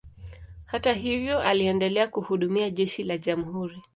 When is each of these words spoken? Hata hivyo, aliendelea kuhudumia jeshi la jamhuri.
Hata 0.65 0.93
hivyo, 0.93 1.39
aliendelea 1.41 2.07
kuhudumia 2.07 2.69
jeshi 2.69 3.03
la 3.03 3.17
jamhuri. 3.17 3.81